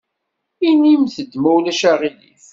[0.69, 2.45] Inimt-d ma ulac aɣilif.